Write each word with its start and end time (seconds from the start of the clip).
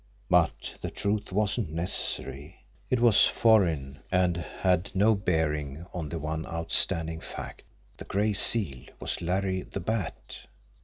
But 0.31 0.73
the 0.81 0.89
truth 0.89 1.31
wasn't 1.31 1.69
necessary; 1.69 2.65
it 2.89 2.99
was 2.99 3.27
foreign, 3.27 3.99
and 4.11 4.35
had 4.35 4.89
no 4.95 5.13
bearing 5.13 5.85
on 5.93 6.09
the 6.09 6.17
one 6.17 6.43
outstanding 6.47 7.19
fact 7.19 7.63
the 7.99 8.05
Gray 8.05 8.33
Seal 8.33 8.85
was 8.99 9.21
Larry 9.21 9.61
the 9.61 9.79
Bat. 9.79 10.47